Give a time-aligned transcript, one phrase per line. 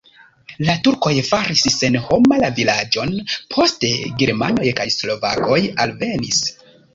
[0.67, 3.11] La turkoj faris senhoma la vilaĝon,
[3.57, 3.93] poste
[4.23, 6.43] germanoj kaj slovakoj alvenis.